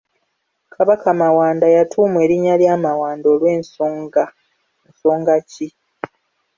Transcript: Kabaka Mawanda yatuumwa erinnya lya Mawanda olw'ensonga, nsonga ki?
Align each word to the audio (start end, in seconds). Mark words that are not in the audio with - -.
Kabaka 0.73 1.07
Mawanda 1.21 1.65
yatuumwa 1.75 2.19
erinnya 2.25 2.55
lya 2.61 2.75
Mawanda 2.83 3.25
olw'ensonga, 3.33 4.23
nsonga 4.89 5.35
ki? 5.51 5.67